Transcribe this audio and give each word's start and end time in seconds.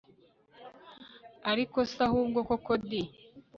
ariko 1.51 1.77
se 1.91 1.99
ahubwo 2.07 2.39
koko 2.49 2.71
di! 2.87 3.01